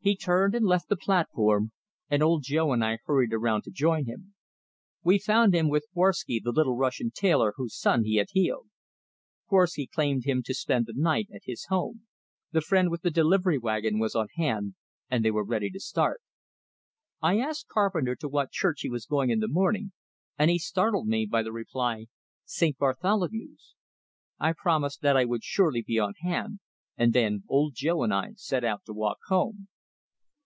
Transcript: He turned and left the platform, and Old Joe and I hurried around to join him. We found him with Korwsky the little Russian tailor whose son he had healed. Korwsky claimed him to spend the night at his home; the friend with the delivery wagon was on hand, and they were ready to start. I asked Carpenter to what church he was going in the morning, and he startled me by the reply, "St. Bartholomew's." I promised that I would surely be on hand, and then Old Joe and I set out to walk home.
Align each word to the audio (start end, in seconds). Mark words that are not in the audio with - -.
He 0.00 0.16
turned 0.16 0.54
and 0.54 0.64
left 0.64 0.88
the 0.88 0.96
platform, 0.96 1.72
and 2.08 2.22
Old 2.22 2.42
Joe 2.42 2.72
and 2.72 2.82
I 2.82 2.98
hurried 3.04 3.34
around 3.34 3.64
to 3.64 3.70
join 3.70 4.06
him. 4.06 4.32
We 5.04 5.18
found 5.18 5.54
him 5.54 5.68
with 5.68 5.84
Korwsky 5.92 6.40
the 6.42 6.50
little 6.50 6.78
Russian 6.78 7.10
tailor 7.10 7.52
whose 7.56 7.76
son 7.76 8.04
he 8.04 8.16
had 8.16 8.28
healed. 8.30 8.70
Korwsky 9.50 9.86
claimed 9.86 10.24
him 10.24 10.42
to 10.46 10.54
spend 10.54 10.86
the 10.86 10.94
night 10.96 11.28
at 11.30 11.42
his 11.44 11.66
home; 11.68 12.06
the 12.52 12.62
friend 12.62 12.90
with 12.90 13.02
the 13.02 13.10
delivery 13.10 13.58
wagon 13.58 13.98
was 13.98 14.14
on 14.14 14.28
hand, 14.34 14.76
and 15.10 15.22
they 15.22 15.30
were 15.30 15.44
ready 15.44 15.68
to 15.68 15.78
start. 15.78 16.22
I 17.20 17.38
asked 17.38 17.68
Carpenter 17.68 18.16
to 18.16 18.30
what 18.30 18.50
church 18.50 18.80
he 18.80 18.88
was 18.88 19.04
going 19.04 19.28
in 19.28 19.40
the 19.40 19.46
morning, 19.48 19.92
and 20.38 20.50
he 20.50 20.58
startled 20.58 21.06
me 21.06 21.26
by 21.26 21.42
the 21.42 21.52
reply, 21.52 22.06
"St. 22.46 22.78
Bartholomew's." 22.78 23.74
I 24.38 24.54
promised 24.54 25.02
that 25.02 25.18
I 25.18 25.26
would 25.26 25.44
surely 25.44 25.82
be 25.82 25.98
on 25.98 26.14
hand, 26.22 26.60
and 26.96 27.12
then 27.12 27.44
Old 27.46 27.74
Joe 27.76 28.02
and 28.02 28.14
I 28.14 28.30
set 28.36 28.64
out 28.64 28.86
to 28.86 28.94
walk 28.94 29.18
home. 29.26 29.68